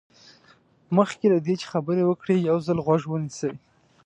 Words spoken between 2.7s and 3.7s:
غوږ ونیسئ.